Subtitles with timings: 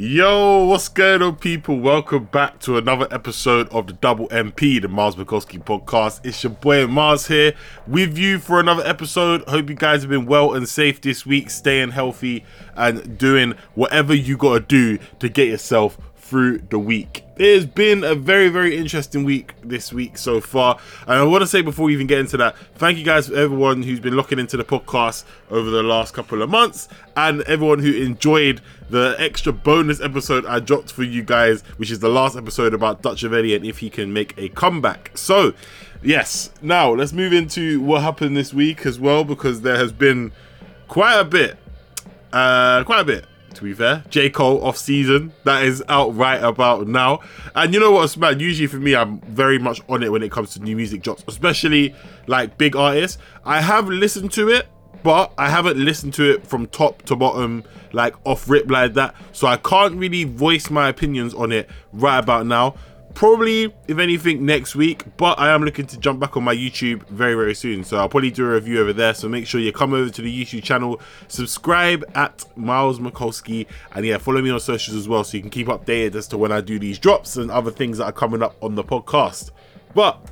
[0.00, 1.80] Yo, what's going on, people?
[1.80, 6.24] Welcome back to another episode of the Double MP, the Miles Bukowski podcast.
[6.24, 7.52] It's your boy Miles here
[7.84, 9.42] with you for another episode.
[9.48, 12.44] Hope you guys have been well and safe this week, staying healthy
[12.76, 17.24] and doing whatever you gotta do to get yourself through the week.
[17.36, 20.78] It has been a very, very interesting week this week so far.
[21.02, 23.82] And I want to say before we even get into that, thank you guys everyone
[23.82, 27.92] who's been looking into the podcast over the last couple of months and everyone who
[27.92, 28.60] enjoyed
[28.90, 33.00] the extra bonus episode I dropped for you guys, which is the last episode about
[33.00, 35.12] Dutch Eddie and if he can make a comeback.
[35.14, 35.54] So,
[36.02, 40.32] yes, now let's move into what happened this week as well because there has been
[40.88, 41.56] quite a bit.
[42.30, 43.24] Uh, quite a bit
[43.54, 44.04] to be fair.
[44.10, 44.30] J.
[44.30, 45.32] Cole off season.
[45.44, 47.20] That is out right about now.
[47.54, 48.40] And you know what's mad?
[48.40, 51.24] Usually for me, I'm very much on it when it comes to new music drops,
[51.28, 51.94] especially
[52.26, 53.18] like big artists.
[53.44, 54.66] I have listened to it,
[55.02, 59.14] but I haven't listened to it from top to bottom, like off rip like that.
[59.32, 62.74] So I can't really voice my opinions on it right about now
[63.18, 67.04] probably if anything next week but i am looking to jump back on my youtube
[67.08, 69.72] very very soon so i'll probably do a review over there so make sure you
[69.72, 74.60] come over to the youtube channel subscribe at miles Bukowski, and yeah follow me on
[74.60, 77.36] socials as well so you can keep updated as to when i do these drops
[77.36, 79.50] and other things that are coming up on the podcast.
[79.96, 80.24] But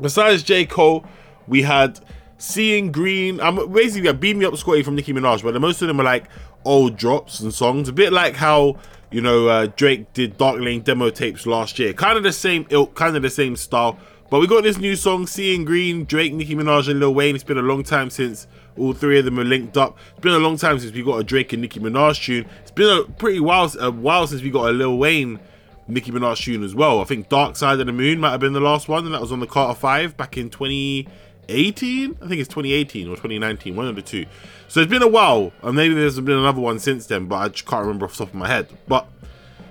[0.00, 0.64] besides j.
[0.64, 1.04] Cole
[1.46, 2.00] we had
[2.38, 5.88] seeing green i'm basically a beam me up scotty from nicki minaj but most of
[5.88, 6.24] them are like
[6.66, 8.76] old drops and songs a bit like how
[9.10, 11.92] you know, uh, Drake did Dark Lane demo tapes last year.
[11.92, 13.98] Kind of the same ilk, kind of the same style.
[14.28, 17.36] But we got this new song, Seeing Green, Drake, Nicki Minaj, and Lil Wayne.
[17.36, 19.96] It's been a long time since all three of them are linked up.
[20.10, 22.46] It's been a long time since we got a Drake and Nicki Minaj tune.
[22.62, 25.38] It's been a pretty while, a while since we got a Lil Wayne,
[25.86, 27.00] Nicki Minaj tune as well.
[27.00, 29.20] I think Dark Side of the Moon might have been the last one, and that
[29.20, 32.18] was on the Carter 5 back in 2018.
[32.20, 34.26] I think it's 2018 or 2019, one of the two.
[34.68, 37.48] So it's been a while, and maybe there's been another one since then, but I
[37.48, 38.68] just can't remember off the top of my head.
[38.88, 39.06] But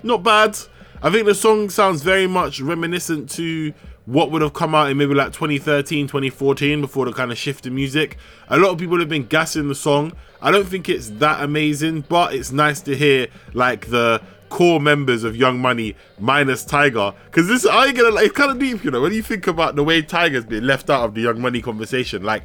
[0.02, 0.58] not bad.
[1.02, 3.72] I think the song sounds very much reminiscent to
[4.06, 7.66] what would have come out in maybe like 2013, 2014 before the kind of shift
[7.66, 8.16] in music.
[8.48, 10.12] A lot of people have been gassing the song.
[10.40, 15.24] I don't think it's that amazing, but it's nice to hear like the core members
[15.24, 17.14] of Young Money minus Tyga.
[17.26, 19.74] Because this, I gonna like, it's kind of deep, you know, when you think about
[19.74, 22.22] the way Tyga's been left out of the Young Money conversation.
[22.22, 22.44] Like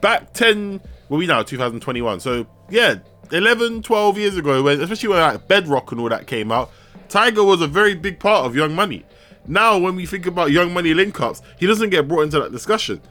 [0.00, 0.80] back 10
[1.10, 2.20] well, we now 2021.
[2.20, 2.94] So yeah,
[3.32, 6.70] 11, 12 years ago, when especially when like Bedrock and all that came out,
[7.08, 9.04] Tyga was a very big part of Young Money.
[9.46, 12.52] Now, when we think about Young Money link ups, he doesn't get brought into that
[12.52, 13.02] discussion.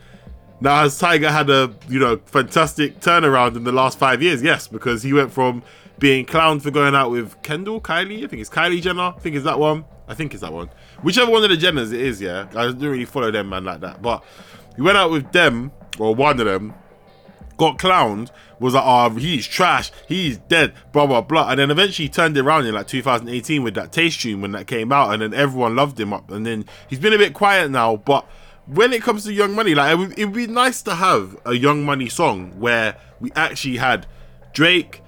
[0.62, 4.42] Now, has Tyga had a you know fantastic turnaround in the last five years?
[4.42, 5.62] Yes, because he went from
[6.00, 9.36] being clowned for going out with Kendall, Kylie, I think it's Kylie Jenner, I think
[9.36, 9.84] it's that one.
[10.08, 10.70] I think it's that one.
[11.04, 12.48] Whichever one of the Jenners it is, yeah.
[12.52, 14.02] I don't really follow them man like that.
[14.02, 14.24] But
[14.76, 16.74] he went out with them, or one of them,
[17.60, 21.50] got clowned, was like, oh, he's trash, he's dead, blah, blah, blah.
[21.50, 24.54] And then eventually he turned it around in like 2018 with that taste tune when
[24.54, 26.32] that came out, and then everyone loved him up.
[26.32, 28.26] And then he's been a bit quiet now, but
[28.66, 31.38] when it comes to Young Money, like, it would, it would be nice to have
[31.46, 34.08] a Young Money song where we actually had
[34.54, 35.02] Drake,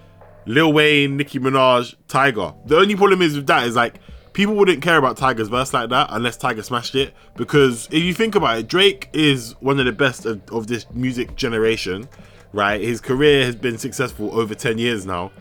[0.46, 2.56] Lil Wayne, Nicki Minaj, Tyga.
[2.68, 4.00] The only problem is with that is like,
[4.34, 7.14] people wouldn't care about Tyga's verse like that unless Tyga smashed it.
[7.36, 10.90] Because if you think about it, Drake is one of the best of, of this
[10.92, 12.10] music generation
[12.54, 12.82] right?
[12.82, 15.32] His career has been successful over 10 years now.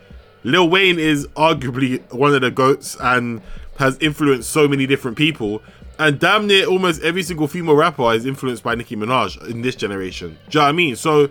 [0.43, 3.43] Lil Wayne is arguably one of the GOATs and
[3.79, 5.63] has influenced so many different people.
[5.99, 9.77] And damn near almost every single female rapper is influenced by Nicki Minaj in this
[9.77, 10.39] generation.
[10.49, 10.97] Do you know what I mean?
[10.97, 11.29] So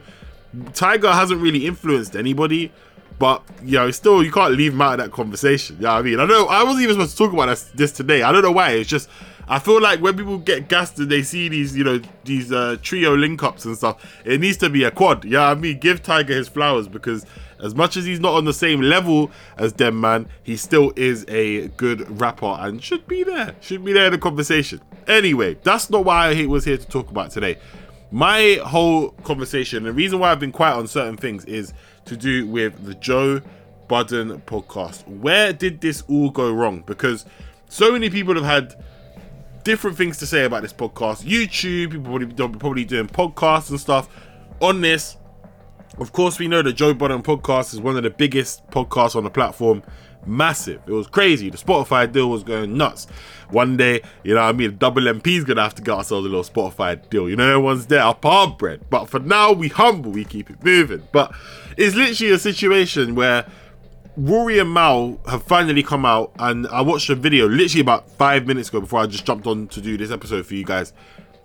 [0.56, 2.72] Tyga hasn't really influenced anybody,
[3.19, 5.75] but you know, still you can't leave him out of that conversation.
[5.78, 6.19] You know I mean?
[6.19, 8.24] I know I wasn't even supposed to talk about this, this today.
[8.24, 8.72] I don't know why.
[8.72, 9.09] It's just
[9.52, 12.78] I feel like when people get gassed and they see these, you know, these uh,
[12.84, 15.25] trio link ups and stuff, it needs to be a quad.
[15.25, 17.25] Yeah, I mean, give Tyga his flowers because
[17.59, 21.25] as much as he's not on the same level as them, man, he still is
[21.28, 23.56] a good rapper and should be there.
[23.59, 24.81] Should be there in the conversation.
[25.08, 27.58] Anyway, that's not why I was here to talk about today.
[28.12, 31.74] My whole conversation, the reason why I've been quiet on certain things is
[32.09, 33.42] to do with the Joe
[33.88, 35.08] Budden podcast.
[35.08, 36.84] Where did this all go wrong?
[36.86, 37.25] Because
[37.70, 38.84] so many people have had
[39.64, 41.23] different things to say about this podcast.
[41.23, 44.09] YouTube, people probably, probably doing podcasts and stuff
[44.59, 45.17] on this.
[45.97, 49.23] Of course, we know that Joe Budden podcast is one of the biggest podcasts on
[49.23, 49.84] the platform.
[50.25, 50.81] Massive.
[50.85, 51.49] It was crazy.
[51.49, 53.07] The Spotify deal was going nuts.
[53.49, 54.77] One day, you know I mean?
[54.77, 57.29] Double MP's gonna have to get ourselves a little Spotify deal.
[57.29, 58.81] You know, everyone's there, our palm bread.
[58.89, 61.07] But for now, we humble, we keep it moving.
[61.11, 61.33] But
[61.77, 63.45] it's literally a situation where
[64.17, 68.45] Rory and Mal have finally come out, and I watched a video literally about five
[68.45, 70.93] minutes ago before I just jumped on to do this episode for you guys.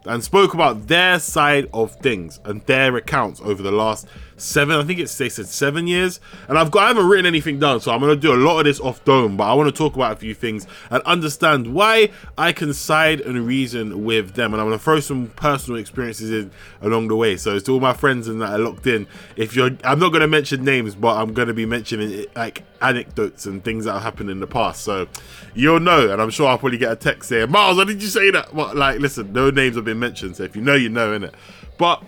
[0.06, 4.06] And spoke about their side of things and their accounts over the last
[4.36, 4.76] seven.
[4.76, 6.20] I think it's they said seven years.
[6.48, 8.64] And I've got I haven't written anything down, so I'm gonna do a lot of
[8.64, 9.36] this off dome.
[9.36, 13.20] But I want to talk about a few things and understand why I can side
[13.20, 14.52] and reason with them.
[14.52, 16.50] And I'm gonna throw some personal experiences in
[16.82, 17.36] along the way.
[17.36, 19.06] So it's to all my friends and that are locked in.
[19.36, 23.64] If you're, I'm not gonna mention names, but I'm gonna be mentioning like anecdotes and
[23.64, 24.82] things that have happened in the past.
[24.82, 25.08] So
[25.54, 28.08] you'll know, and I'm sure I'll probably get a text saying, "Miles, why did you
[28.08, 30.36] say that?" But like, listen, no names have been mentioned.
[30.36, 31.32] So if you know, you know, innit?
[31.78, 32.02] But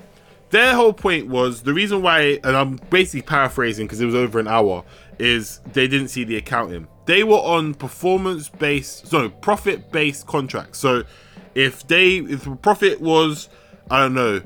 [0.50, 4.38] their whole point was the reason why, and I'm basically paraphrasing because it was over
[4.38, 4.84] an hour,
[5.18, 6.88] is they didn't see the accounting.
[7.06, 10.78] They were on performance based, so profit based contracts.
[10.78, 11.04] So
[11.54, 13.48] if they, if the profit was,
[13.90, 14.42] I don't know,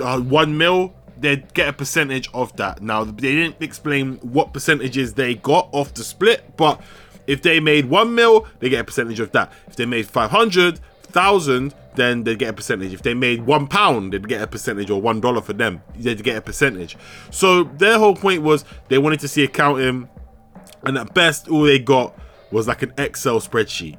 [0.00, 2.82] uh, one mil, they'd get a percentage of that.
[2.82, 6.80] Now they didn't explain what percentages they got off the split, but
[7.26, 9.52] if they made one mil, they get a percentage of that.
[9.66, 10.80] If they made 500,
[11.14, 12.92] thousand, then they'd get a percentage.
[12.92, 16.22] If they made one pound, they'd get a percentage, or one dollar for them, they'd
[16.22, 16.96] get a percentage.
[17.30, 20.08] So their whole point was they wanted to see accounting,
[20.84, 22.18] and at best, all they got
[22.50, 23.98] was like an Excel spreadsheet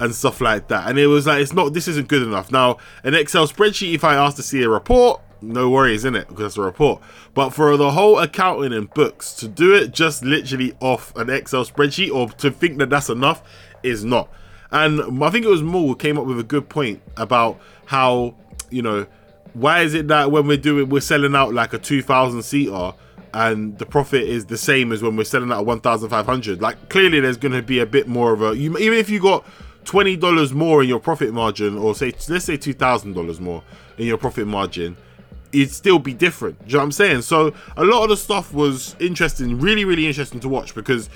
[0.00, 0.88] and stuff like that.
[0.88, 2.50] And it was like, it's not, this isn't good enough.
[2.50, 6.26] Now, an Excel spreadsheet, if I asked to see a report, no worries in it
[6.28, 7.02] because it's a report.
[7.34, 11.64] But for the whole accounting and books, to do it just literally off an Excel
[11.64, 13.42] spreadsheet or to think that that's enough
[13.82, 14.28] is not.
[14.70, 18.34] And I think it was Mal came up with a good point about how,
[18.70, 19.06] you know,
[19.52, 22.92] why is it that when we're doing, we're selling out like a 2000 seater
[23.32, 26.60] and the profit is the same as when we're selling out a 1500?
[26.60, 29.20] Like, clearly there's going to be a bit more of a, you, even if you
[29.20, 29.44] got
[29.84, 33.62] $20 more in your profit margin, or say, let's say $2,000 more
[33.98, 34.96] in your profit margin,
[35.52, 36.58] it'd still be different.
[36.60, 37.22] Do you know what I'm saying?
[37.22, 41.08] So a lot of the stuff was interesting, really, really interesting to watch because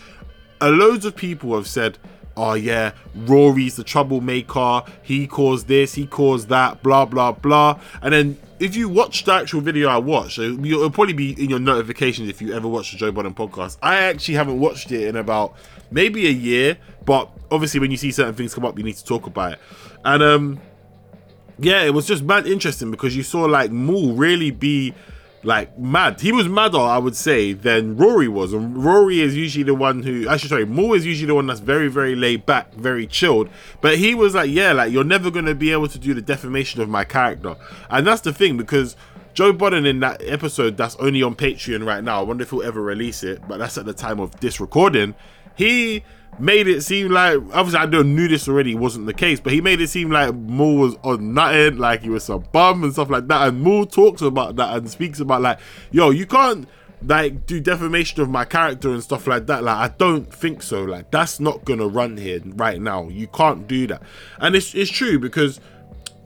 [0.60, 1.98] a loads of people have said,
[2.38, 7.78] oh yeah, Rory's the troublemaker, he caused this, he caused that, blah blah blah.
[8.00, 11.58] And then if you watch the actual video I watched, it'll probably be in your
[11.58, 13.76] notifications if you ever watched the Joe Budden podcast.
[13.82, 15.54] I actually haven't watched it in about
[15.90, 19.04] maybe a year, but obviously when you see certain things come up, you need to
[19.04, 19.58] talk about it.
[20.04, 20.60] And um,
[21.58, 24.94] yeah, it was just mad interesting because you saw like Mal really be
[25.42, 26.20] like mad.
[26.20, 28.52] He was madder, I would say, than Rory was.
[28.52, 31.60] And Rory is usually the one who, actually, sorry, Mal is usually the one that's
[31.60, 33.48] very, very laid back, very chilled.
[33.80, 36.80] But he was like, yeah, like you're never gonna be able to do the defamation
[36.80, 37.56] of my character,
[37.90, 38.96] and that's the thing because.
[39.34, 42.18] Joe Budden in that episode that's only on Patreon right now.
[42.18, 45.14] I wonder if he'll ever release it, but that's at the time of this recording.
[45.54, 46.02] He
[46.38, 49.80] made it seem like obviously I knew this already wasn't the case, but he made
[49.80, 53.26] it seem like Mal was on nothing, like he was some bum and stuff like
[53.28, 53.48] that.
[53.48, 55.58] And Mal talks about that and speaks about like,
[55.90, 56.68] yo, you can't
[57.02, 59.62] like do defamation of my character and stuff like that.
[59.64, 60.84] Like I don't think so.
[60.84, 63.08] Like that's not gonna run here right now.
[63.08, 64.02] You can't do that.
[64.38, 65.60] And it's it's true because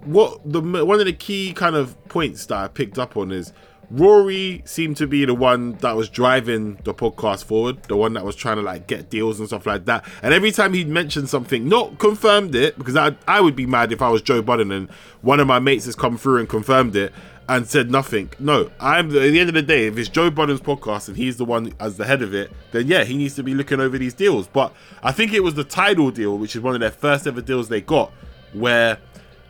[0.04, 3.52] what the one of the key kind of points that I picked up on is
[3.92, 8.24] Rory seemed to be the one that was driving the podcast forward, the one that
[8.24, 10.06] was trying to like get deals and stuff like that.
[10.22, 13.92] And every time he'd mention something, not confirmed it, because I I would be mad
[13.92, 14.88] if I was Joe Budden and
[15.20, 17.12] one of my mates has come through and confirmed it
[17.50, 18.30] and said nothing.
[18.38, 21.36] No, I'm at the end of the day, if it's Joe Budden's podcast and he's
[21.36, 23.98] the one as the head of it, then yeah, he needs to be looking over
[23.98, 24.46] these deals.
[24.46, 24.72] But
[25.02, 27.68] I think it was the Tidal deal, which is one of their first ever deals
[27.68, 28.10] they got,
[28.54, 28.96] where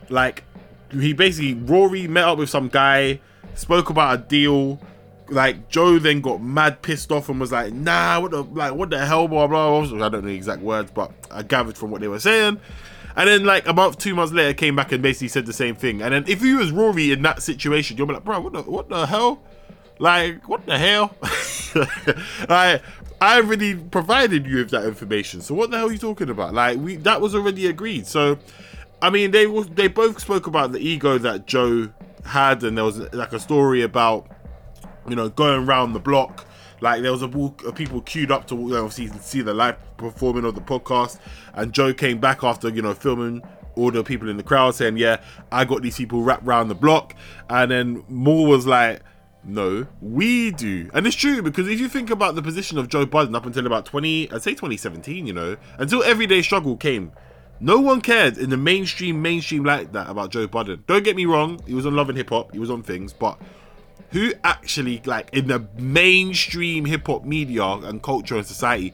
[0.09, 0.43] like
[0.91, 3.21] he basically Rory met up with some guy
[3.55, 4.79] spoke about a deal.
[5.29, 8.89] Like Joe then got mad pissed off and was like, "Nah, what the like, what
[8.89, 9.81] the hell?" Blah blah.
[9.81, 10.05] blah.
[10.05, 12.59] I don't know the exact words, but I gathered from what they were saying.
[13.15, 16.01] And then like about two months later, came back and basically said the same thing.
[16.01, 18.61] And then if you was Rory in that situation, you'll be like, "Bro, what the
[18.63, 19.41] what the hell?
[19.99, 21.15] Like what the hell?"
[22.49, 22.81] like
[23.21, 26.53] I already provided you with that information, so what the hell are you talking about?
[26.53, 28.07] Like we that was already agreed.
[28.07, 28.37] So
[29.01, 31.89] I mean, they they both spoke about the ego that Joe
[32.25, 34.27] had, and there was like a story about
[35.07, 36.45] you know going around the block.
[36.81, 40.45] Like there was a walk of people queued up to know, see the live performing
[40.45, 41.19] of the podcast,
[41.53, 43.41] and Joe came back after you know filming
[43.75, 46.75] all the people in the crowd saying, "Yeah, I got these people wrapped around the
[46.75, 47.15] block,"
[47.49, 49.01] and then Mal was like.
[49.45, 50.89] No, we do.
[50.93, 53.67] And it's true because if you think about the position of Joe Budden up until
[53.67, 57.11] about 20, I'd say 2017, you know, until Everyday Struggle came,
[57.63, 60.83] no one cared in the mainstream, mainstream like that about Joe Budden.
[60.85, 63.13] Don't get me wrong, he was on Love and Hip Hop, he was on things,
[63.13, 63.39] but
[64.11, 68.93] who actually, like, in the mainstream hip hop media and culture and society,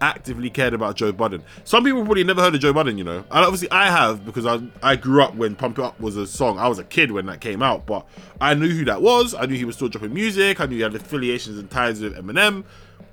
[0.00, 1.44] actively cared about Joe Budden?
[1.64, 3.18] Some people probably never heard of Joe Budden, you know.
[3.18, 6.26] And obviously, I have because I I grew up when Pump It Up was a
[6.26, 6.58] song.
[6.58, 8.04] I was a kid when that came out, but
[8.40, 9.32] I knew who that was.
[9.32, 10.60] I knew he was still dropping music.
[10.60, 12.64] I knew he had affiliations and ties with Eminem,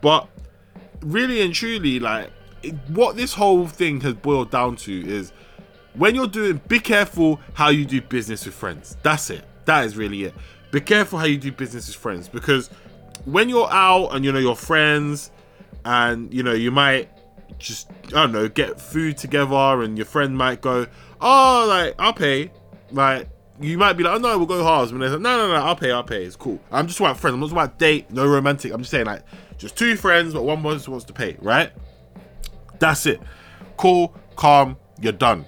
[0.02, 0.28] but
[1.02, 2.32] really and truly, like
[2.88, 5.32] what this whole thing has boiled down to is
[5.94, 8.98] when you're doing, be careful how you do business with friends.
[9.04, 9.44] That's it.
[9.66, 10.34] That is really it.
[10.72, 12.70] Be careful how you do business with friends because
[13.26, 15.32] when you're out and you know your friends
[15.84, 17.10] and you know you might
[17.58, 20.86] just I don't know get food together and your friend might go
[21.22, 22.52] oh like I'll pay.
[22.92, 23.30] Like
[23.62, 25.56] you might be like oh no we'll go halves when they're like no no no
[25.56, 26.26] I'll pay I'll pay.
[26.26, 26.60] It's cool.
[26.72, 27.36] I'm just about friends.
[27.36, 28.12] I'm not about date.
[28.12, 29.24] No romantic I'm just saying like
[29.58, 31.72] just two friends but one wants wants to pay right
[32.80, 33.22] that's it
[33.78, 35.46] cool calm you're done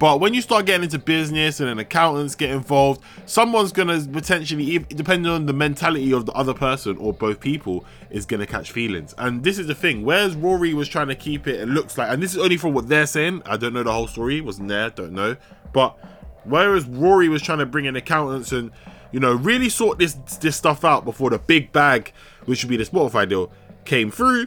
[0.00, 4.78] but when you start getting into business and an accountants get involved, someone's gonna potentially,
[4.78, 9.14] depending on the mentality of the other person or both people, is gonna catch feelings.
[9.18, 10.02] And this is the thing.
[10.02, 12.72] Whereas Rory was trying to keep it, it looks like, and this is only from
[12.72, 13.42] what they're saying.
[13.44, 14.40] I don't know the whole story.
[14.40, 14.88] Wasn't there?
[14.88, 15.36] Don't know.
[15.74, 15.98] But
[16.44, 18.70] whereas Rory was trying to bring in accountants and
[19.12, 22.14] you know really sort this this stuff out before the big bag,
[22.46, 23.52] which would be the Spotify deal,
[23.84, 24.46] came through,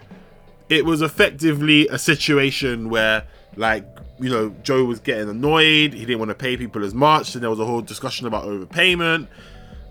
[0.73, 3.25] it was effectively a situation where
[3.55, 3.85] like
[4.19, 5.93] you know, Joe was getting annoyed.
[5.93, 8.45] He didn't want to pay people as much, and there was a whole discussion about
[8.45, 9.27] overpayment,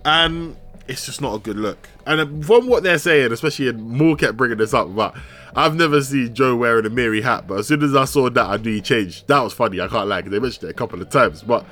[0.05, 0.57] and
[0.89, 1.89] it's just not a good look.
[2.07, 5.15] And uh, from what they're saying, especially and Mal kept bringing this up, but
[5.55, 7.47] I've never seen Joe wearing a Mary hat.
[7.47, 9.29] But as soon as I saw that, I knew he changed.
[9.29, 9.81] That was funny.
[9.81, 10.23] I can't lie.
[10.23, 11.67] They mentioned it a couple of times, but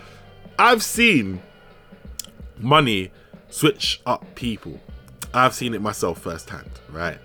[0.58, 1.40] I've seen
[2.58, 3.10] money
[3.48, 4.80] switch up people.
[5.32, 7.18] I've seen it myself firsthand, right?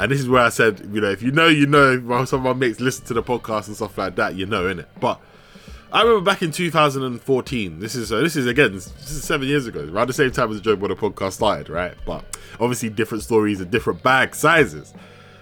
[0.00, 2.24] And this is where I said, you know, if you know, you know.
[2.24, 4.78] Some of my mates listen to the podcast and stuff like that, you know, in
[4.78, 4.88] it.
[4.98, 5.20] But
[5.92, 7.80] I remember back in 2014.
[7.80, 10.50] This is uh, this is again, this is seven years ago, around the same time
[10.50, 11.94] as the Joe Budden podcast started, right?
[12.06, 12.24] But
[12.58, 14.94] obviously, different stories and different bag sizes.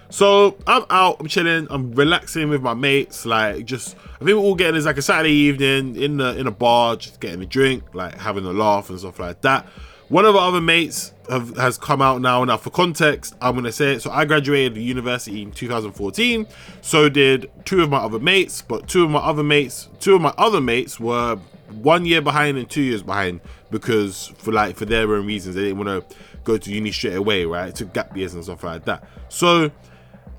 [0.09, 4.43] So I'm out, I'm chilling, I'm relaxing with my mates, like just I think we're
[4.43, 7.45] all getting it's like a Saturday evening in the in a bar, just getting a
[7.45, 9.67] drink, like having a laugh and stuff like that.
[10.09, 12.43] One of our other mates have, has come out now.
[12.43, 14.01] Now, for context, I'm going to say it.
[14.01, 16.47] So, I graduated university in 2014.
[16.81, 18.63] So did two of my other mates.
[18.63, 21.39] But two of my other mates, two of my other mates were
[21.81, 25.65] one year behind and two years behind because for like for their own reasons they
[25.65, 27.75] didn't want to go to uni straight away, right?
[27.75, 29.03] To gap years and stuff like that.
[29.29, 29.69] So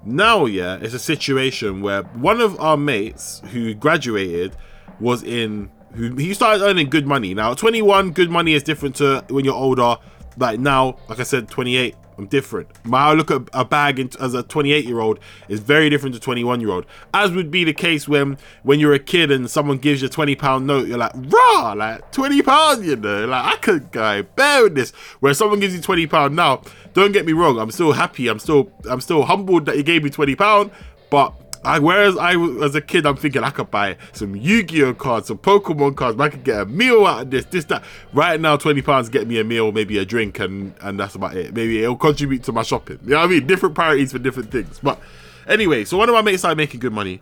[0.04, 4.56] now, yeah, it's a situation where one of our mates who graduated
[4.98, 7.34] was in who he started earning good money.
[7.34, 9.96] Now, 21, good money is different to when you're older.
[10.36, 12.68] Like now, like I said, 28, I'm different.
[12.84, 15.18] My look at a bag as a 28 year old
[15.48, 16.84] is very different to 21 year old.
[17.14, 20.10] As would be the case when when you're a kid and someone gives you a
[20.10, 24.22] 20 pound note, you're like, rah, like 20 pounds, you know, like I could go
[24.22, 24.90] bear with this.
[25.20, 26.60] Where someone gives you 20 pound now,
[26.92, 28.28] don't get me wrong, I'm still happy.
[28.28, 30.72] I'm still I'm still humbled that he gave me 20 pound,
[31.08, 35.28] but I, whereas I, as a kid, I'm thinking I could buy some Yu-Gi-Oh cards,
[35.28, 36.18] some Pokemon cards.
[36.18, 37.84] I could get a meal out of this, this, that.
[38.14, 41.36] Right now, twenty pounds get me a meal, maybe a drink, and and that's about
[41.36, 41.54] it.
[41.54, 42.98] Maybe it'll contribute to my shopping.
[43.02, 43.46] You know what I mean?
[43.46, 44.80] Different priorities for different things.
[44.82, 44.98] But
[45.46, 47.20] anyway, so one of my mates started making good money,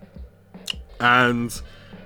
[1.01, 1.61] and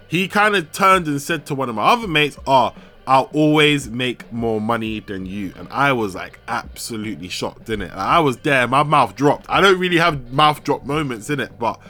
[0.08, 2.72] he kind of turned and said to one of my other mates, "Oh,
[3.06, 5.52] I'll always make more money than you.
[5.56, 7.90] And I was like absolutely shocked in it.
[7.90, 9.46] Like, I was there, my mouth dropped.
[9.48, 11.80] I don't really have mouth drop moments in it, but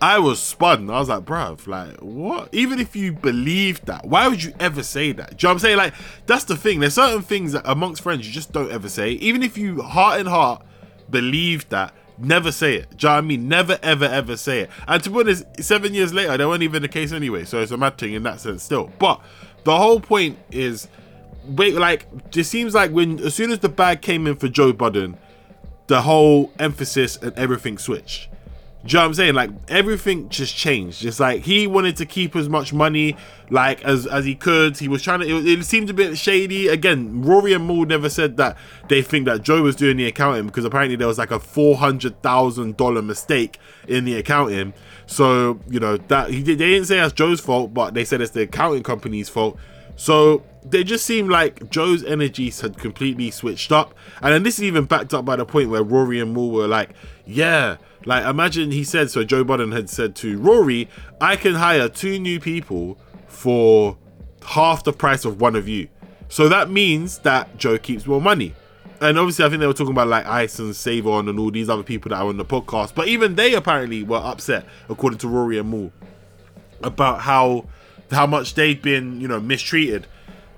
[0.00, 0.90] I was spun.
[0.90, 2.52] I was like, bruv, like, what?
[2.52, 5.30] Even if you believe that, why would you ever say that?
[5.30, 5.76] Do you know what I'm saying?
[5.78, 5.94] Like,
[6.26, 6.80] that's the thing.
[6.80, 9.12] There's certain things that amongst friends you just don't ever say.
[9.12, 10.62] Even if you heart and heart
[11.08, 12.96] believe that, never say it.
[12.96, 13.48] Do you know what I mean?
[13.48, 14.70] Never, ever, ever say it.
[14.86, 17.44] And to be honest, seven years later, that weren't even the case anyway.
[17.44, 18.90] So it's a mad thing in that sense still.
[18.98, 19.22] But
[19.64, 20.88] the whole point is,
[21.46, 24.74] wait, like, it seems like when, as soon as the bag came in for Joe
[24.74, 25.16] Budden,
[25.86, 28.28] the whole emphasis and everything switched
[28.92, 29.34] you know what I'm saying?
[29.34, 31.00] Like everything just changed.
[31.00, 33.16] Just like he wanted to keep as much money
[33.50, 34.78] like as as he could.
[34.78, 35.26] He was trying to.
[35.26, 36.68] It, it seemed a bit shady.
[36.68, 38.56] Again, Rory and Mal never said that
[38.88, 41.76] they think that Joe was doing the accounting because apparently there was like a four
[41.76, 44.72] hundred thousand dollar mistake in the accounting.
[45.06, 46.42] So you know that he.
[46.42, 49.58] They didn't say that's Joe's fault, but they said it's the accounting company's fault.
[49.96, 53.94] So they just seemed like Joe's energies had completely switched up.
[54.20, 56.66] And then this is even backed up by the point where Rory and Mal were
[56.66, 56.90] like,
[57.24, 60.88] yeah, like imagine he said, so Joe Budden had said to Rory,
[61.20, 63.96] I can hire two new people for
[64.44, 65.88] half the price of one of you.
[66.28, 68.54] So that means that Joe keeps more money.
[69.00, 71.68] And obviously, I think they were talking about like Ice and Savon and all these
[71.68, 72.94] other people that are on the podcast.
[72.94, 75.92] But even they apparently were upset, according to Rory and Mal,
[76.82, 77.66] about how
[78.10, 80.06] how much they'd been, you know, mistreated,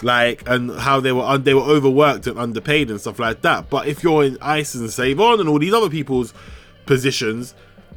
[0.03, 3.71] like, and how they were they were overworked and underpaid and stuff like that.
[3.71, 6.35] But if you're in Ice and Save On and all these other people's
[6.87, 7.55] positions,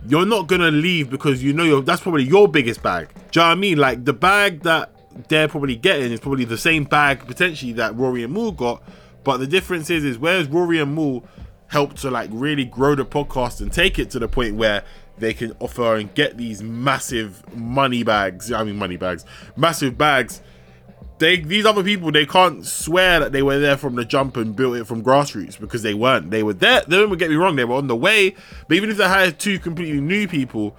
[0.08, 3.10] you're not gonna leave because you know that's probably your biggest bag.
[3.32, 3.78] Do you know what I mean?
[3.78, 4.92] Like the bag that
[5.28, 8.84] they're probably getting is probably the same bag potentially that Rory and Mal got,
[9.24, 11.24] but the difference is is whereas Rory and Mal
[11.68, 14.84] helped to like really grow the podcast and take it to the point where
[15.18, 18.52] they can offer and get these massive money bags.
[18.52, 19.24] I mean, money bags,
[19.56, 20.42] massive bags.
[21.22, 24.56] They these other people they can't swear that they were there from the jump and
[24.56, 26.32] built it from grassroots because they weren't.
[26.32, 26.82] They were there.
[26.82, 27.56] They don't get me wrong.
[27.56, 28.36] They were on the way.
[28.68, 30.76] But even if they hired two completely new people,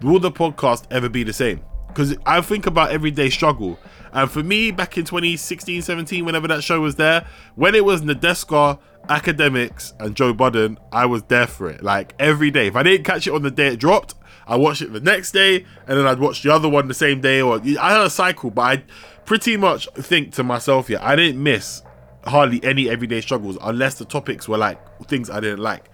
[0.00, 1.60] will the podcast ever be the same?
[1.88, 3.78] Because I think about everyday struggle.
[4.14, 8.00] And for me, back in 2016, 17, whenever that show was there, when it was
[8.00, 8.78] Nadeska,
[9.10, 11.82] Akademiks, and Joe Budden, I was there for it.
[11.82, 12.68] Like every day.
[12.68, 14.14] If I didn't catch it on the day it dropped,
[14.46, 17.20] I watched it the next day, and then I'd watch the other one the same
[17.20, 17.40] day.
[17.40, 18.84] Or I had a cycle, but I
[19.24, 21.82] pretty much think to myself, yeah, I didn't miss
[22.24, 25.88] hardly any everyday struggles unless the topics were like things I didn't like.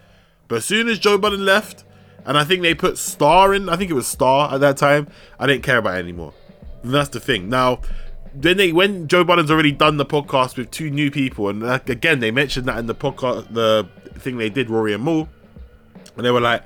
[0.46, 1.84] But as soon as Joe Budden left,
[2.24, 5.08] and I think they put Star in, I think it was Star at that time,
[5.38, 6.34] I didn't care about it anymore.
[6.82, 7.48] And that's the thing.
[7.48, 7.80] Now,
[8.34, 12.20] then they when Joe Budden's already done the podcast with two new people, and again
[12.20, 13.88] they mentioned that in the podcast, the
[14.18, 15.28] thing they did, Rory and Mal,
[16.16, 16.62] and they were like,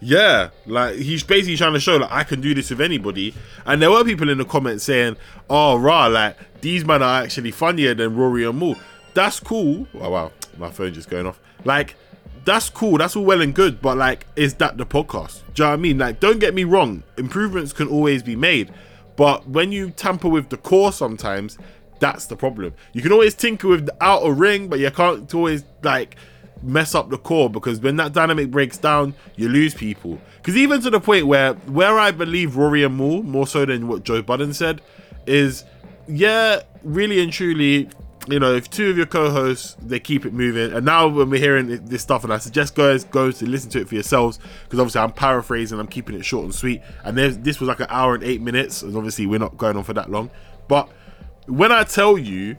[0.00, 3.34] yeah, like he's basically trying to show like I can do this with anybody.
[3.64, 5.16] And there were people in the comments saying,
[5.48, 8.76] "Oh, rah, like these men are actually funnier than Rory and Mal."
[9.14, 9.86] That's cool.
[9.94, 11.40] Oh wow, my phone just going off.
[11.64, 11.96] Like
[12.44, 12.98] that's cool.
[12.98, 15.42] That's all well and good, but like, is that the podcast?
[15.54, 15.98] Do you know what I mean?
[15.98, 17.02] Like, don't get me wrong.
[17.18, 18.72] Improvements can always be made,
[19.16, 21.58] but when you tamper with the core, sometimes
[21.98, 22.74] that's the problem.
[22.92, 26.16] You can always tinker with the outer ring, but you can't always like
[26.62, 30.20] mess up the core because when that dynamic breaks down, you lose people.
[30.36, 33.88] Because even to the point where where I believe Rory and Mal more so than
[33.88, 34.80] what Joe Budden said
[35.26, 35.64] is,
[36.08, 37.88] yeah, really and truly,
[38.28, 41.40] you know, if two of your co-hosts they keep it moving, and now when we're
[41.40, 44.78] hearing this stuff, and I suggest guys go to listen to it for yourselves because
[44.78, 48.14] obviously I'm paraphrasing, I'm keeping it short and sweet, and this was like an hour
[48.14, 50.30] and eight minutes, and obviously we're not going on for that long,
[50.68, 50.88] but
[51.46, 52.56] when I tell you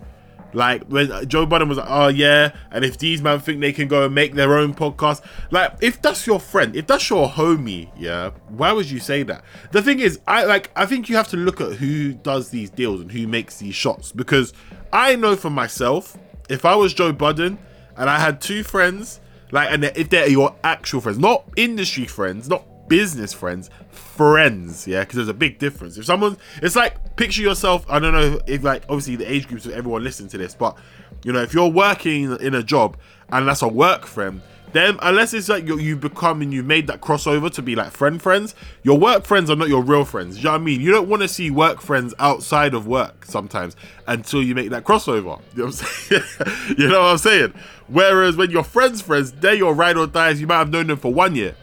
[0.53, 3.87] like when Joe Budden was like, "Oh yeah," and if these men think they can
[3.87, 7.89] go and make their own podcast, like if that's your friend, if that's your homie,
[7.97, 9.43] yeah, why would you say that?
[9.71, 12.69] The thing is, I like I think you have to look at who does these
[12.69, 14.53] deals and who makes these shots because
[14.91, 16.17] I know for myself,
[16.49, 17.57] if I was Joe Budden
[17.97, 19.19] and I had two friends,
[19.51, 25.01] like, and if they're your actual friends, not industry friends, not business friends, friends, yeah,
[25.01, 25.97] because there's a big difference.
[25.97, 27.85] If someone, it's like picture yourself.
[27.89, 30.77] I don't know if like obviously the age groups of everyone listening to this, but
[31.23, 32.97] you know if you're working in a job
[33.29, 34.41] and that's a work friend,
[34.73, 37.91] then unless it's like you, you become and you've made that crossover to be like
[37.91, 40.37] friend friends, your work friends are not your real friends.
[40.37, 40.81] You know what I mean?
[40.81, 43.75] You don't want to see work friends outside of work sometimes
[44.07, 45.41] until you make that crossover.
[45.55, 46.23] You know what I'm saying?
[46.77, 47.53] you know what I'm saying?
[47.87, 50.41] Whereas when your friends' friends, they're your ride or dies.
[50.41, 51.55] You might have known them for one year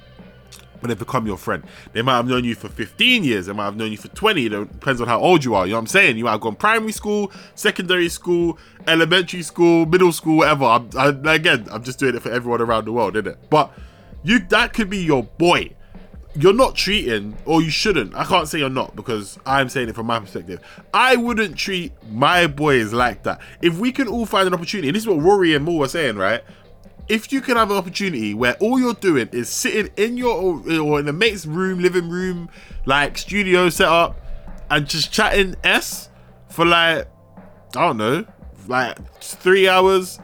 [0.85, 1.65] but they become your friend.
[1.95, 4.45] They might have known you for 15 years, they might have known you for 20.
[4.45, 5.65] It depends on how old you are.
[5.65, 6.19] You know what I'm saying?
[6.19, 10.67] You might have gone primary school, secondary school, elementary school, middle school, whatever.
[10.67, 13.39] I'm, I, again, I'm just doing it for everyone around the world, isn't it?
[13.49, 13.73] But
[14.25, 15.71] you that could be your boy.
[16.37, 18.15] You're not treating, or you shouldn't.
[18.15, 20.61] I can't say you're not because I'm saying it from my perspective.
[20.93, 23.41] I wouldn't treat my boys like that.
[23.63, 25.89] If we can all find an opportunity, and this is what Rory and Mal were
[25.89, 26.43] saying, right?
[27.09, 31.01] If you can have an opportunity where all you're doing is sitting in your or
[31.01, 32.49] in a mate's room, living room,
[32.87, 34.21] like studio setup,
[34.71, 36.09] and just chatting s
[36.49, 37.09] for like
[37.77, 38.25] I don't know,
[38.69, 40.19] like three hours,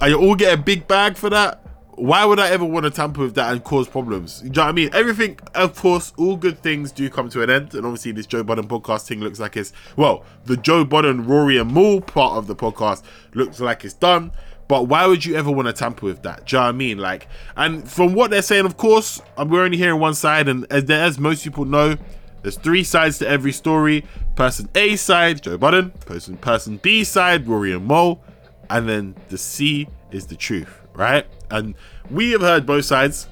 [0.00, 1.56] and you all get a big bag for that.
[1.96, 4.40] Why would I ever want to tamper with that and cause problems?
[4.42, 4.88] You know what I mean?
[4.94, 7.74] Everything, of course, all good things do come to an end.
[7.74, 11.58] And obviously, this Joe Budden podcast thing looks like it's, well, the Joe Budden, Rory,
[11.58, 13.02] and Mal part of the podcast
[13.34, 14.32] looks like it's done.
[14.70, 16.46] But why would you ever want to tamper with that?
[16.46, 16.98] Do you know I mean?
[16.98, 20.64] Like, and from what they're saying, of course, um, we're only hearing one side, and
[20.70, 21.96] as, as most people know,
[22.42, 24.04] there's three sides to every story.
[24.36, 25.90] Person A side, Joe Budden.
[26.06, 28.22] Person person B side, Rory and Mal.
[28.70, 31.26] And then the C is the truth, right?
[31.50, 31.74] And
[32.08, 33.26] we have heard both sides.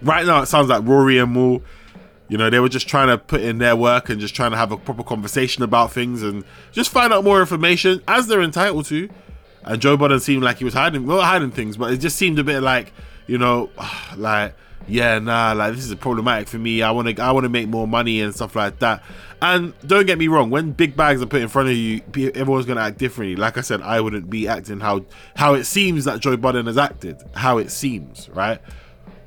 [0.00, 1.60] Right now, it sounds like Rory and Mal,
[2.28, 4.56] you know, they were just trying to put in their work and just trying to
[4.56, 8.86] have a proper conversation about things and just find out more information as they're entitled
[8.86, 9.10] to.
[9.64, 12.38] And Joe Budden seemed like he was hiding, well, hiding things, but it just seemed
[12.38, 12.92] a bit like,
[13.26, 13.70] you know,
[14.16, 14.54] like,
[14.88, 16.82] yeah, nah, like this is problematic for me.
[16.82, 19.02] I want to, I want to make more money and stuff like that.
[19.40, 22.00] And don't get me wrong, when big bags are put in front of you,
[22.34, 23.36] everyone's gonna act differently.
[23.36, 26.78] Like I said, I wouldn't be acting how how it seems that Joe Budden has
[26.78, 28.60] acted, how it seems, right?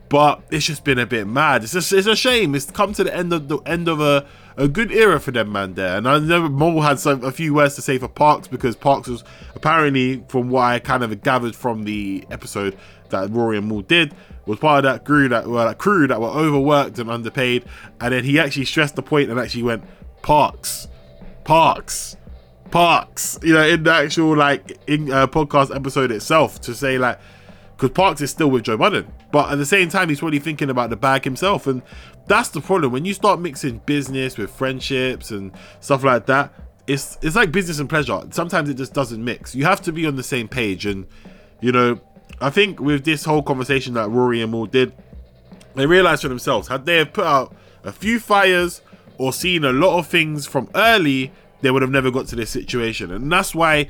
[0.07, 1.63] But it's just been a bit mad.
[1.63, 2.55] It's just it's a shame.
[2.55, 4.25] It's come to the end of the end of a,
[4.57, 5.97] a good era for them man there.
[5.97, 9.07] And I know Mo had some a few words to say for Parks because Parks
[9.07, 9.23] was
[9.55, 12.77] apparently, from what I kind of gathered from the episode
[13.09, 14.13] that Rory and Mal did,
[14.45, 17.65] was part of that crew that were that crew that were overworked and underpaid.
[17.99, 19.83] And then he actually stressed the point and actually went,
[20.21, 20.87] Parks,
[21.43, 22.15] Parks,
[22.71, 23.37] Parks.
[23.43, 27.19] You know, in the actual like in uh, podcast episode itself to say like
[27.75, 29.11] because Parks is still with Joe Budden.
[29.31, 31.67] But at the same time, he's probably thinking about the bag himself.
[31.67, 31.81] And
[32.27, 32.91] that's the problem.
[32.91, 36.53] When you start mixing business with friendships and stuff like that,
[36.87, 38.21] it's it's like business and pleasure.
[38.31, 39.55] Sometimes it just doesn't mix.
[39.55, 40.85] You have to be on the same page.
[40.85, 41.05] And,
[41.61, 41.99] you know,
[42.41, 44.93] I think with this whole conversation that Rory and Mal did,
[45.75, 48.81] they realized for themselves, had they have put out a few fires
[49.17, 52.49] or seen a lot of things from early, they would have never got to this
[52.49, 53.11] situation.
[53.11, 53.89] And that's why,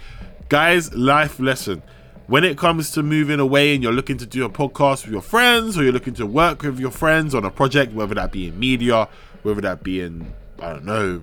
[0.50, 1.82] guys, life lesson.
[2.28, 5.22] When it comes to moving away and you're looking to do a podcast with your
[5.22, 8.48] friends or you're looking to work with your friends on a project, whether that be
[8.48, 9.08] in media,
[9.44, 11.22] whether that be in, I don't know,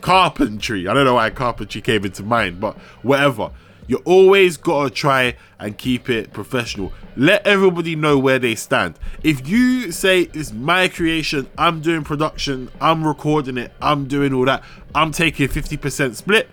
[0.00, 0.86] carpentry.
[0.86, 3.50] I don't know why carpentry came into mind, but whatever.
[3.88, 6.92] You always gotta try and keep it professional.
[7.16, 8.96] Let everybody know where they stand.
[9.24, 14.44] If you say it's my creation, I'm doing production, I'm recording it, I'm doing all
[14.44, 14.62] that,
[14.94, 16.48] I'm taking 50% split,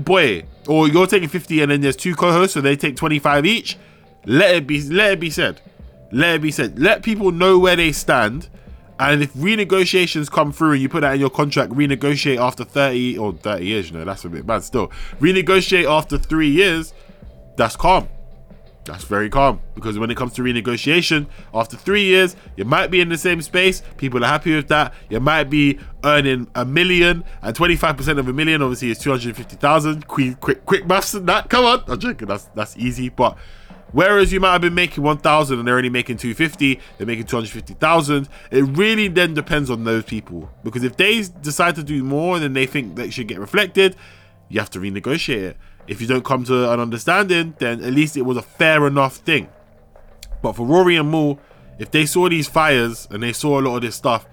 [0.00, 3.76] boy, or you're taking 50 and then there's two co-hosts, so they take 25 each.
[4.24, 5.60] Let it be let it be said.
[6.10, 6.78] Let it be said.
[6.78, 8.48] Let people know where they stand
[9.00, 13.18] and if renegotiations come through and you put that in your contract, renegotiate after 30
[13.18, 14.88] or 30 years, you know, that's a bit bad still.
[15.20, 16.92] Renegotiate after three years,
[17.56, 18.08] that's calm.
[18.88, 23.02] That's very calm because when it comes to renegotiation, after three years, you might be
[23.02, 23.82] in the same space.
[23.98, 24.94] People are happy with that.
[25.10, 30.08] You might be earning a million, and 25% of a million obviously is 250,000.
[30.08, 31.50] Quick, quick, quick maths and that.
[31.50, 32.28] Come on, I'm joking.
[32.28, 33.36] That's that's easy, but
[33.92, 38.28] Whereas you might have been making 1,000 and they're only making 250, they're making 250,000.
[38.50, 40.50] It really then depends on those people.
[40.62, 43.96] Because if they decide to do more than they think that should get reflected,
[44.50, 45.56] you have to renegotiate it.
[45.88, 49.16] If you don't come to an understanding, then at least it was a fair enough
[49.16, 49.48] thing.
[50.42, 51.38] But for Rory and Mal,
[51.78, 54.26] if they saw these fires and they saw a lot of this stuff,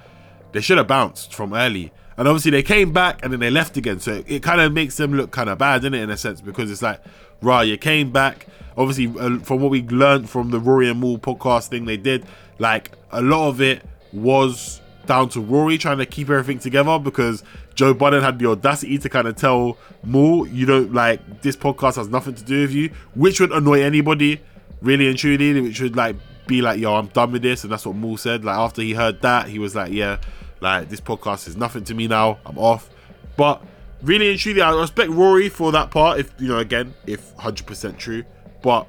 [0.52, 1.92] they should have bounced from early.
[2.18, 4.00] And obviously they came back and then they left again.
[4.00, 6.18] So it, it kind of makes them look kind of bad, isn't it, in a
[6.18, 6.42] sense?
[6.42, 7.02] Because it's like,
[7.42, 11.18] right, you came back, obviously uh, from what we learned from the Rory and Mal
[11.18, 12.26] podcast thing they did,
[12.60, 17.44] like a lot of it was down to Rory trying to keep everything together because
[17.76, 21.98] Joe Budden had the audacity to kind of tell Mal, you don't like this podcast
[21.98, 24.42] has nothing to do with you, which would annoy anybody,
[24.82, 26.16] really and truly, which would like
[26.48, 28.46] be like, yo, I'm done with this, and that's what Mal said.
[28.46, 30.18] Like after he heard that, he was like, yeah,
[30.62, 32.90] like this podcast is nothing to me now, I'm off.
[33.36, 33.62] But
[34.02, 36.20] really and truly, I respect Rory for that part.
[36.20, 38.24] If you know, again, if 100% true
[38.66, 38.88] but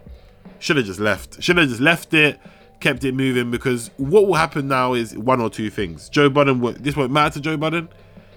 [0.58, 1.42] should have just left.
[1.42, 2.40] Should have just left it,
[2.80, 6.08] kept it moving because what will happen now is one or two things.
[6.08, 7.90] Joe Budden, this won't matter to Joe Budden.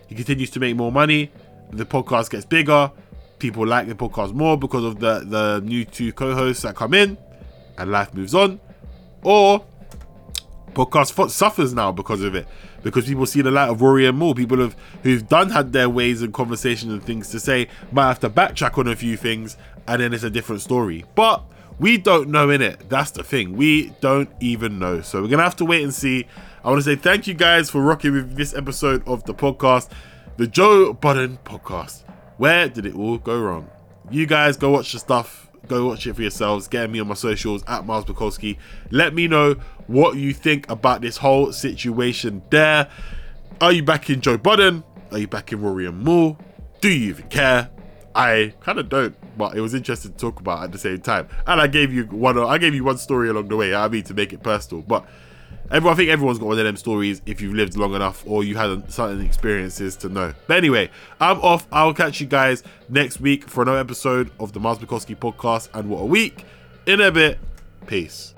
[0.10, 1.32] He continues to make more money.
[1.72, 2.92] The podcast gets bigger.
[3.38, 7.16] People like the podcast more because of the the new two co-hosts that come in,
[7.78, 8.60] and life moves on.
[9.22, 9.64] Or
[10.74, 12.48] podcast suffers now because of it
[12.84, 14.34] because people see the light of Rory and Mal.
[14.34, 18.20] People have who've done had their ways and conversations and things to say might have
[18.22, 21.06] to backtrack on a few things, and then it's a different story.
[21.14, 21.44] But
[21.80, 22.90] we don't know in it.
[22.90, 23.56] That's the thing.
[23.56, 25.02] We don't even know.
[25.02, 26.26] So we're gonna have to wait and see.
[26.64, 29.90] I want to say thank you guys for rocking with this episode of the podcast,
[30.38, 32.04] the Joe Budden podcast.
[32.38, 33.70] Where did it all go wrong?
[34.12, 36.68] You guys go watch the stuff Go watch it for yourselves.
[36.68, 38.58] Get me on my socials at Miles Bukowski.
[38.90, 39.54] Let me know
[39.86, 42.90] what you think about this whole situation there.
[43.62, 44.84] Are you back in Joe Budden?
[45.12, 46.40] Are you back in Rory and Mal?
[46.82, 47.70] Do you even care?
[48.16, 51.28] I kind of don't, but it was interesting to talk about at the same time.
[51.46, 52.38] And I gave you one.
[52.38, 53.74] I gave you one story along the way.
[53.74, 55.06] I mean, to make it personal, but
[55.72, 58.44] Everyone, I think everyone's got one of them stories if you've lived long enough or
[58.44, 60.34] you had certain experiences to know.
[60.48, 60.90] But anyway,
[61.22, 61.68] I'm off.
[61.72, 65.70] I'll catch you guys next week for another episode of the Bukowski podcast.
[65.76, 66.44] And what a week!
[66.88, 67.38] In a bit.
[67.86, 68.34] Peace.